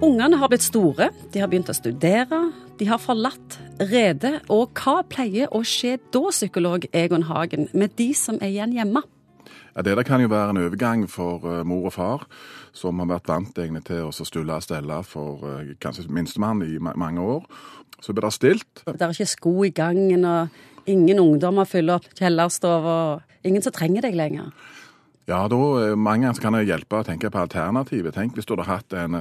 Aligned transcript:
Ungene 0.00 0.38
har 0.40 0.48
blitt 0.48 0.64
store, 0.64 1.10
de 1.28 1.42
har 1.42 1.48
begynt 1.52 1.68
å 1.68 1.74
studere, 1.76 2.38
de 2.80 2.86
har 2.88 3.00
forlatt 3.02 3.58
redet. 3.90 4.38
Og 4.48 4.72
hva 4.80 5.02
pleier 5.04 5.50
å 5.52 5.60
skje 5.60 5.98
da, 6.08 6.22
psykolog 6.32 6.86
Egon 6.96 7.26
Hagen, 7.28 7.66
med 7.76 7.92
de 7.98 8.06
som 8.16 8.38
er 8.40 8.48
igjen 8.48 8.72
hjemme? 8.78 9.02
Ja, 9.74 9.82
Det 9.84 9.98
der 9.98 10.08
kan 10.08 10.24
jo 10.24 10.32
være 10.32 10.54
en 10.54 10.62
overgang 10.62 11.04
for 11.04 11.44
uh, 11.44 11.60
mor 11.68 11.90
og 11.90 11.92
far, 11.98 12.24
som 12.72 12.98
har 13.04 13.10
vært 13.12 13.28
vant 13.28 13.60
egentlig 13.60 13.84
til 13.90 14.08
å 14.08 14.24
stulle 14.24 14.56
og 14.56 14.64
stelle 14.64 15.02
for 15.04 15.44
uh, 15.44 15.76
kanskje 15.84 16.08
minstemann 16.08 16.64
i 16.64 16.80
ma 16.80 16.96
mange 16.96 17.20
år. 17.20 17.44
Så 18.00 18.16
blir 18.16 18.24
det 18.24 18.32
stilt. 18.32 18.84
Det 18.86 19.04
er 19.04 19.12
ikke 19.12 19.28
sko 19.28 19.54
i 19.68 19.74
gangen, 19.76 20.24
og 20.24 20.88
ingen 20.88 21.20
ungdommer 21.20 21.68
fyller 21.68 22.00
opp 22.00 22.08
kjellerstov, 22.16 22.88
og 22.88 23.44
ingen 23.44 23.60
som 23.60 23.76
trenger 23.76 24.08
deg 24.08 24.16
lenger. 24.16 24.48
Ja, 25.28 25.44
da 25.48 25.58
eh, 25.82 25.96
mange 25.96 26.26
ganger 26.26 26.42
kan 26.42 26.56
jeg 26.58 26.70
hjelpe 26.70 27.00
å 27.00 27.06
tenke 27.06 27.30
på 27.30 27.42
alternativet. 27.42 28.14
Tenk 28.16 28.34
hvis 28.34 28.48
du 28.48 28.54
hadde 28.54 28.66
hatt 28.70 28.96
en 28.96 29.20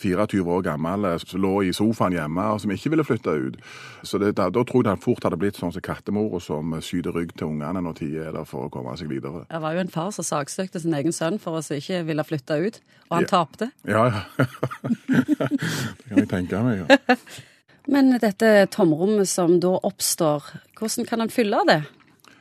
24 0.00 0.44
år 0.46 0.62
gammel 0.64 1.08
som 1.20 1.42
lå 1.42 1.52
i 1.66 1.72
sofaen 1.76 2.16
hjemme 2.16 2.46
og 2.54 2.62
som 2.62 2.72
ikke 2.72 2.92
ville 2.94 3.06
flytte 3.06 3.34
ut. 3.34 3.58
Så 4.06 4.20
det, 4.22 4.32
da, 4.38 4.48
da, 4.54 4.64
tror 4.64 4.84
jeg 4.84 4.88
det 4.94 5.04
fort 5.04 5.26
hadde 5.26 5.40
blitt 5.40 5.60
sånn 5.60 5.74
som 5.74 5.84
kattemora 5.84 6.40
som 6.44 6.76
syter 6.84 7.16
rygg 7.16 7.34
til 7.36 7.50
ungene 7.50 7.82
når 7.84 7.98
tida 7.98 8.30
er 8.30 8.38
der 8.38 8.48
for 8.48 8.68
å 8.68 8.72
komme 8.72 8.96
seg 9.00 9.10
videre. 9.12 9.44
Det 9.50 9.62
var 9.62 9.76
jo 9.76 9.84
en 9.84 9.92
far 9.92 10.14
som 10.16 10.26
saksøkte 10.26 10.80
sin 10.82 10.96
egen 10.96 11.14
sønn 11.16 11.40
for 11.42 11.58
å 11.58 11.64
ikke 11.80 12.04
ville 12.08 12.24
flytte 12.24 12.60
ut, 12.62 12.80
og 13.10 13.18
han 13.18 13.28
ja. 13.28 13.32
tapte. 13.34 13.70
Ja, 13.88 14.06
ja. 14.08 14.48
det 15.10 16.08
kan 16.08 16.22
jeg 16.22 16.30
tenke 16.30 16.66
meg. 16.66 16.84
ja. 16.86 17.16
Men 17.90 18.12
dette 18.20 18.68
tomrommet 18.70 19.28
som 19.28 19.56
da 19.62 19.72
oppstår, 19.88 20.44
hvordan 20.78 21.06
kan 21.08 21.24
han 21.24 21.32
fylle 21.32 21.62
det? 21.66 21.80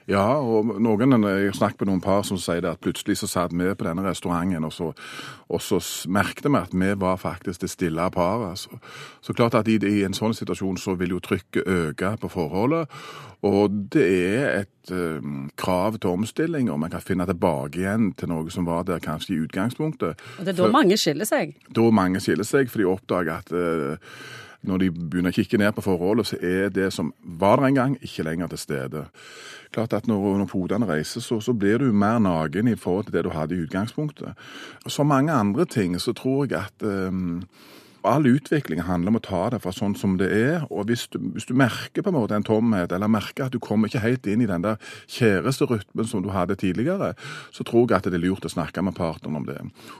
Ja, 0.09 0.39
og 0.41 0.71
noen, 0.81 1.13
jeg 1.21 1.53
snakket 1.53 1.83
med 1.83 1.91
noen 1.91 2.01
par 2.01 2.23
som 2.25 2.39
sier 2.41 2.63
det 2.65 2.71
at 2.71 2.81
plutselig 2.81 3.19
så 3.19 3.29
satt 3.29 3.53
vi 3.53 3.67
på 3.77 3.85
denne 3.85 4.01
restauranten, 4.07 4.65
og 4.65 4.73
så, 4.73 4.89
og 5.45 5.61
så 5.61 5.77
merket 6.09 6.49
vi 6.49 6.57
at 6.57 6.73
vi 6.73 6.89
var 6.97 7.19
faktisk 7.21 7.61
det 7.61 7.69
stille 7.69 8.07
paret. 8.15 8.55
Altså. 8.55 8.79
Så 9.21 9.35
klart 9.37 9.59
at 9.59 9.69
i, 9.69 9.77
i, 9.77 10.01
en 10.07 10.17
sånn 10.17 10.33
situasjon 10.33 10.81
så 10.81 10.97
vil 10.97 11.13
jo 11.13 11.21
trykket 11.21 11.69
øke 11.69 12.15
på 12.23 12.31
forholdet. 12.33 12.89
Og 13.45 13.71
det 13.93 14.07
er 14.09 14.49
et 14.63 14.91
um, 14.91 15.45
krav 15.55 16.01
til 16.01 16.17
omstilling, 16.17 16.71
og 16.73 16.81
man 16.81 16.91
kan 16.91 17.05
finne 17.05 17.29
tilbake 17.29 17.79
igjen 17.79 18.09
til 18.17 18.33
noe 18.33 18.49
som 18.51 18.65
var 18.67 18.89
der 18.89 18.99
kanskje 19.03 19.37
i 19.37 19.41
utgangspunktet. 19.45 20.19
Og 20.39 20.43
det 20.43 20.55
er 20.55 20.57
da 20.57 20.65
for, 20.65 20.73
mange 20.73 20.97
skiller 20.99 21.29
seg? 21.29 21.53
Da 21.69 21.85
mange 21.93 22.19
skiller 22.23 22.47
seg, 22.47 22.73
for 22.73 22.81
de 22.81 22.89
oppdager 22.89 23.37
at 23.37 23.53
uh, 23.53 24.17
når 24.61 24.81
de 24.81 24.89
begynner 24.91 25.31
å 25.31 25.37
kikke 25.37 25.59
ned 25.61 25.71
på 25.75 25.85
forholdet, 25.85 26.31
så 26.31 26.39
er 26.43 26.73
det 26.73 26.89
som 26.93 27.13
var 27.23 27.59
der 27.59 27.69
en 27.69 27.79
gang, 27.79 27.97
ikke 28.03 28.25
lenger 28.27 28.51
til 28.51 28.63
stede 28.65 29.05
klart 29.73 29.93
at 29.93 30.07
når, 30.07 30.37
når 30.41 30.49
podene 30.49 30.87
reiser, 30.89 31.21
så, 31.21 31.39
så, 31.41 31.53
blir 31.53 31.77
du 31.77 31.91
mer 31.93 32.19
naken 32.19 32.71
i 32.71 32.75
forhold 32.75 33.05
til 33.05 33.17
det 33.17 33.25
du 33.27 33.33
hadde 33.33 33.55
i 33.55 33.63
utgangspunktet. 33.65 34.33
Som 34.87 35.11
mange 35.13 35.33
andre 35.33 35.65
ting 35.65 35.99
så 36.01 36.13
tror 36.17 36.47
jeg 36.49 36.57
at 36.59 36.85
um, 36.85 37.43
All 38.03 38.27
utvikling 38.27 38.81
handler 38.87 39.11
om 39.11 39.19
å 39.19 39.23
ta 39.23 39.41
det 39.51 39.59
fra 39.63 39.73
sånn 39.75 39.95
som 39.99 40.15
det 40.19 40.29
er. 40.31 40.63
og 40.69 40.87
Hvis 40.87 41.07
du, 41.11 41.17
hvis 41.35 41.47
du 41.49 41.53
merker 41.57 42.03
på 42.03 42.11
en 42.11 42.15
måte 42.15 42.37
en 42.37 42.45
tomhet, 42.47 42.93
eller 42.95 43.11
merker 43.11 43.47
at 43.47 43.53
du 43.55 43.59
kommer 43.59 43.89
ikke 43.89 44.03
helt 44.03 44.27
inn 44.27 44.43
i 44.43 44.47
den 44.47 44.63
der 44.63 44.79
kjæresterytmen 45.11 46.07
som 46.07 46.23
du 46.23 46.29
hadde 46.31 46.55
tidligere, 46.55 47.13
så 47.51 47.65
tror 47.67 47.89
jeg 47.89 47.99
at 47.99 48.07
det 48.07 48.15
er 48.15 48.23
lurt 48.23 48.47
å 48.47 48.53
snakke 48.53 48.83
med 48.85 48.95
partneren 48.95 49.41
om 49.41 49.47
det. 49.47 49.59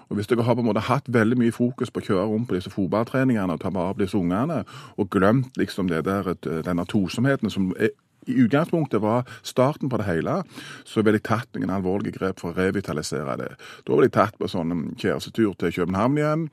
Og 0.09 0.20
Hvis 0.20 0.31
dere 0.31 0.47
har 0.47 0.55
på 0.55 0.64
en 0.64 0.70
måte 0.72 0.88
hatt 0.88 1.11
veldig 1.11 1.39
mye 1.39 1.55
fokus 1.55 1.92
på 1.92 2.00
å 2.00 2.08
kjøre 2.08 2.27
rundt 2.31 2.50
på 2.50 2.55
disse 2.55 2.72
fotballtreningene 2.72 3.55
og 3.55 3.64
ta 3.64 3.73
vare 3.73 3.95
på 3.97 4.05
disse 4.05 4.17
ungene, 4.20 4.64
og 4.97 5.09
glemt 5.11 5.59
liksom 5.59 5.92
det 5.92 6.05
der, 6.08 6.36
denne 6.64 6.88
tosomheten 6.88 7.52
som 7.52 7.73
er 7.77 7.92
i 8.30 8.38
utgangspunktet 8.44 9.02
var 9.03 9.27
starten 9.44 9.89
på 9.89 9.99
det 9.99 10.08
hele, 10.08 10.39
så 10.88 11.03
ville 11.03 11.19
jeg 11.19 11.27
tatt 11.30 11.58
noen 11.58 11.73
alvorlige 11.73 12.19
grep 12.19 12.41
for 12.41 12.53
å 12.53 12.58
revitalisere 12.58 13.38
det. 13.41 13.49
Da 13.86 13.95
ville 13.95 14.09
jeg 14.09 14.16
tatt 14.17 14.38
på 14.39 14.49
sånn 14.52 14.94
kjærestetur 14.99 15.55
til 15.59 15.73
København 15.80 16.19
igjen, 16.19 16.47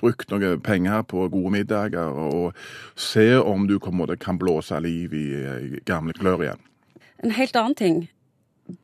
brukt 0.00 0.32
noen 0.32 0.62
penger 0.64 1.04
på 1.10 1.28
gode 1.32 1.54
middager, 1.54 2.10
og 2.10 2.56
se 2.98 3.32
om 3.38 3.68
du 3.70 3.78
kan 3.80 4.40
blåse 4.40 4.80
liv 4.82 5.14
i, 5.14 5.26
i 5.78 5.84
gamle 5.88 6.16
klør 6.16 6.46
igjen. 6.46 6.66
En 7.20 7.36
helt 7.36 7.56
annen 7.56 7.76
ting. 7.76 8.02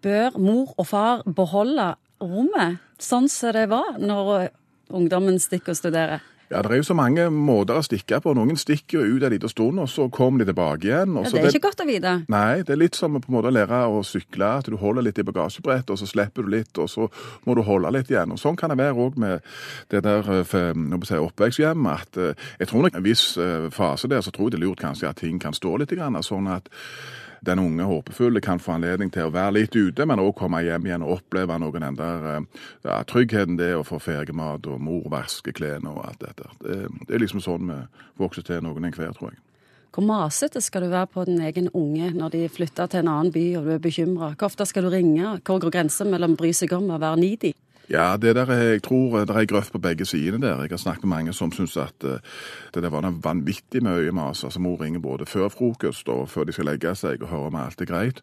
Bør 0.03 0.37
mor 0.39 0.75
og 0.77 0.89
far 0.91 1.23
beholde 1.27 1.95
rommet 2.21 2.83
sånn 3.03 3.29
som 3.31 3.55
det 3.55 3.69
var 3.71 3.97
når 4.01 4.51
ungdommen 4.95 5.39
stikker 5.43 5.75
og 5.75 5.81
studerer? 5.81 6.25
Ja, 6.51 6.63
Det 6.63 6.71
er 6.71 6.77
jo 6.77 6.87
så 6.87 6.95
mange 6.95 7.27
måter 7.31 7.75
å 7.75 7.83
stikke 7.83 8.21
på. 8.23 8.35
Noen 8.35 8.59
stikker 8.59 9.01
jo 9.03 9.17
ut 9.17 9.25
en 9.27 9.33
liten 9.35 9.51
stund, 9.51 9.81
og 9.83 9.89
så 9.91 10.07
kommer 10.11 10.45
de 10.45 10.53
tilbake 10.53 10.87
igjen. 10.87 11.17
ja, 11.17 11.31
Det 11.31 11.43
er 11.43 11.49
ikke 11.49 11.69
godt 11.69 11.83
å 11.83 11.87
vite. 11.87 12.13
Nei, 12.29 12.63
det 12.63 12.71
er 12.71 12.79
litt 12.79 12.95
som 12.95 13.19
på 13.21 13.29
en 13.29 13.35
måte 13.35 13.51
å 13.51 13.57
lære 13.57 13.81
å 13.91 14.05
sykle. 14.07 14.59
At 14.59 14.71
du 14.71 14.77
holder 14.77 15.03
litt 15.03 15.19
i 15.19 15.27
bagasjebrettet, 15.27 15.91
og 15.91 15.99
så 15.99 16.07
slipper 16.07 16.47
du 16.47 16.49
litt, 16.55 16.79
og 16.79 16.89
så 16.89 17.09
må 17.47 17.57
du 17.57 17.63
holde 17.63 17.91
litt 17.91 18.11
igjen. 18.11 18.31
Og 18.33 18.39
Sånn 18.39 18.57
kan 18.57 18.71
det 18.71 18.79
være 18.79 18.95
òg 18.95 19.19
med 19.19 19.43
det 19.91 20.05
der 20.05 20.31
eh, 20.39 20.73
si, 21.03 21.19
oppveksthjemmet. 21.19 21.93
At 22.07 22.17
eh, 22.17 22.35
jeg 22.61 22.69
tror 22.69 22.87
nok 22.87 22.95
en 22.95 23.07
viss 23.07 23.37
eh, 23.37 23.69
fase 23.71 24.09
der 24.09 24.23
så 24.23 24.31
tror 24.31 24.47
jeg 24.51 24.57
det 24.57 24.63
er 24.63 24.69
lurt 24.69 24.81
kanskje 24.85 25.11
at 25.11 25.17
ting 25.17 25.41
kan 25.43 25.53
stå 25.53 25.77
litt, 25.81 25.91
sånn 26.23 26.47
at 26.49 26.71
den 27.47 27.63
unge 27.63 27.87
håpefulle 27.89 28.43
kan 28.45 28.61
få 28.63 28.77
anledning 28.77 29.11
til 29.15 29.29
å 29.29 29.33
være 29.35 29.57
litt 29.59 29.77
ute, 29.77 30.07
men 30.07 30.23
òg 30.23 30.35
komme 30.39 30.63
hjem 30.67 30.89
igjen 30.89 31.07
og 31.07 31.19
oppleve 31.21 31.59
noen 31.63 31.89
den 31.89 31.99
eh, 32.03 32.63
ja, 32.87 33.01
tryggheten 33.09 33.59
det 33.61 33.73
å 33.77 33.85
få 33.87 34.01
fergemat 34.03 34.67
og 34.71 34.83
mor 34.83 35.07
vaske 35.13 35.55
klærne 35.57 35.93
og 35.93 36.05
alt 36.09 36.23
dette. 36.25 36.51
Det, 36.61 36.79
det, 37.07 37.13
er 37.15 37.23
liksom 37.23 37.43
sånn 37.45 37.71
vi 37.71 37.83
vokser 38.21 38.47
til 38.47 38.63
noen 38.65 38.89
enhver, 38.91 39.15
tror 39.17 39.33
jeg. 39.33 39.43
Hvor 39.97 40.05
masete 40.05 40.61
skal 40.61 40.85
du 40.85 40.91
være 40.93 41.09
på 41.09 41.23
den 41.25 41.39
egen 41.41 41.71
unge 41.73 42.11
når 42.13 42.35
de 42.35 42.49
flytter 42.53 42.91
til 42.93 43.01
en 43.01 43.09
annen 43.09 43.33
by 43.33 43.45
og 43.57 43.65
du 43.65 43.71
er 43.77 43.81
bekymra? 43.81 44.35
Hvor 44.35 44.51
ofte 44.51 44.67
skal 44.69 44.85
du 44.85 44.93
ringe? 44.93 45.39
Hvor 45.41 45.63
går 45.63 45.73
grensen 45.73 46.11
mellom 46.13 46.35
å 46.37 46.41
bry 46.43 46.51
seg 46.53 46.75
om 46.77 46.91
og 46.91 47.01
være 47.01 47.23
needy? 47.23 47.55
Ja, 47.91 48.17
det 48.17 48.35
der, 48.35 48.53
jeg 48.53 48.83
tror 48.83 49.19
det 49.19 49.31
er 49.31 49.45
grøft 49.47 49.73
på 49.73 49.79
begge 49.79 50.05
sidene 50.05 50.47
der. 50.47 50.61
Jeg 50.61 50.71
har 50.71 50.77
snakket 50.77 51.05
med 51.05 51.17
mange 51.17 51.33
som 51.33 51.53
syns 51.53 51.77
at 51.77 52.05
uh, 52.05 52.19
det 52.75 52.83
der 52.83 52.91
var 52.91 53.07
en 53.07 53.21
vanvittig 53.25 53.83
mye 53.83 54.13
mas. 54.13 54.45
Altså 54.45 54.61
Mor 54.61 54.81
ringer 54.81 55.01
både 55.01 55.27
før 55.27 55.49
frokost 55.49 56.09
og 56.09 56.29
før 56.29 56.45
de 56.45 56.53
skal 56.53 56.67
legge 56.67 56.95
seg 56.95 57.23
og 57.23 57.29
høre 57.29 57.47
om 57.47 57.55
alt 57.55 57.81
er 57.81 57.87
greit. 57.87 58.23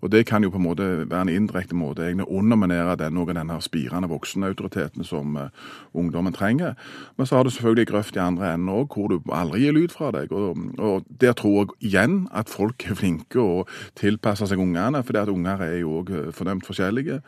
Og 0.00 0.10
Det 0.12 0.26
kan 0.26 0.42
jo 0.42 0.50
på 0.50 0.56
en 0.56 0.62
måte 0.62 1.10
være 1.10 1.22
en 1.22 1.28
indirekte 1.28 1.74
måte 1.74 2.02
egentlig 2.02 2.28
underminere 2.28 2.96
den, 2.96 3.14
noe 3.14 3.34
den 3.34 3.52
spirende 3.60 4.08
voksenautoriteten 4.08 5.04
som 5.04 5.36
uh, 5.36 5.48
ungdommen 5.92 6.32
trenger. 6.32 6.74
Men 7.16 7.26
så 7.26 7.36
har 7.36 7.44
du 7.44 7.50
selvfølgelig 7.50 7.86
grøft 7.86 8.16
i 8.16 8.18
andre 8.18 8.54
enden 8.54 8.68
òg, 8.68 8.88
hvor 8.94 9.08
du 9.08 9.20
aldri 9.32 9.60
gir 9.60 9.72
lyd 9.72 9.92
fra 9.92 10.10
deg. 10.10 10.32
Og, 10.32 10.56
og 10.78 11.04
Der 11.20 11.32
tror 11.32 11.60
jeg 11.60 11.92
igjen 11.92 12.28
at 12.32 12.48
folk 12.48 12.90
er 12.90 12.94
flinke 12.94 13.40
og 13.40 13.68
tilpasser 13.96 14.46
seg 14.46 14.58
ungene, 14.58 15.02
for 15.02 15.30
unger 15.30 15.60
er 15.60 15.78
jo 15.78 16.00
òg 16.00 16.10
eh, 16.10 16.32
fornømt 16.32 16.66
forskjellige. 16.66 17.20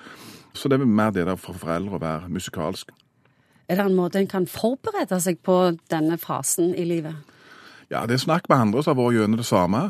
Så 0.56 0.70
det 0.72 0.80
er 0.80 0.88
mer 0.88 1.12
det 1.14 1.26
der 1.28 1.36
for 1.40 1.56
foreldre 1.58 1.98
å 1.98 2.02
være 2.02 2.30
musikalsk. 2.32 2.92
Er 3.68 3.78
det 3.78 3.86
en 3.86 3.98
måte 3.98 4.20
en 4.20 4.30
kan 4.30 4.46
forberede 4.46 5.18
seg 5.20 5.40
på 5.44 5.56
denne 5.90 6.18
fasen 6.22 6.72
i 6.74 6.86
livet? 6.86 7.16
Ja, 7.90 8.06
det 8.06 8.16
er 8.16 8.22
snakk 8.24 8.48
med 8.50 8.58
andre 8.58 8.82
som 8.82 8.94
har 8.94 9.02
vært 9.02 9.18
gjennom 9.18 9.40
det 9.40 9.46
samme. 9.46 9.82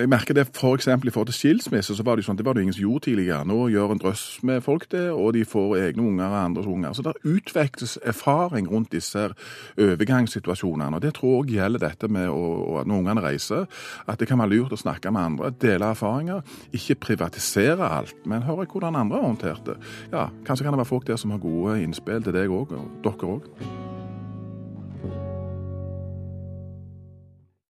Jeg 0.00 0.08
merker 0.08 0.34
det 0.34 0.46
f.eks. 0.48 0.86
For 0.88 1.06
i 1.06 1.12
forhold 1.12 1.28
til 1.28 1.36
skilsmisse, 1.36 1.96
så 1.96 2.04
var 2.06 2.16
det 2.16 2.24
jo 2.24 2.30
sånn, 2.30 2.38
det 2.40 2.46
var 2.46 2.56
det 2.56 2.64
ingen 2.64 2.76
som 2.76 2.84
gjorde 2.84 3.04
tidligere. 3.08 3.44
Nå 3.48 3.66
gjør 3.72 3.94
en 3.94 4.00
drøss 4.00 4.24
med 4.46 4.62
folk 4.64 4.88
det, 4.92 5.04
og 5.12 5.32
de 5.36 5.44
får 5.48 5.76
egne 5.82 6.06
unger 6.08 6.26
og 6.28 6.38
andres 6.38 6.70
unger. 6.70 6.96
Så 6.96 7.04
det 7.06 7.14
utveksles 7.28 7.98
erfaring 8.08 8.70
rundt 8.70 8.92
disse 8.94 9.28
overgangssituasjonene. 9.76 10.96
og 10.96 11.04
Det 11.04 11.14
tror 11.18 11.44
jeg 11.44 11.58
gjelder 11.58 11.84
dette 11.86 12.08
med 12.08 12.30
å, 12.32 12.82
når 12.86 13.02
ungene 13.02 13.24
reiser, 13.24 13.68
at 14.06 14.20
det 14.20 14.30
kan 14.30 14.40
være 14.40 14.54
lurt 14.54 14.76
å 14.76 14.80
snakke 14.80 15.12
med 15.12 15.22
andre, 15.32 15.52
dele 15.60 15.92
erfaringer. 15.92 16.42
Ikke 16.72 17.00
privatisere 17.08 17.92
alt, 18.00 18.16
men 18.24 18.46
høre 18.48 18.66
hvordan 18.66 18.96
andre 18.96 19.20
har 19.20 19.28
håndtert 19.28 19.66
det. 19.68 19.78
Ja, 20.12 20.28
Kanskje 20.46 20.64
kan 20.64 20.74
det 20.74 20.82
være 20.82 20.92
folk 20.94 21.06
der 21.08 21.20
som 21.20 21.34
har 21.34 21.42
gode 21.42 21.80
innspill 21.82 22.22
til 22.24 22.36
deg 22.36 22.52
òg, 22.52 22.76
og 22.76 23.02
dere 23.04 23.34
òg. 23.36 23.91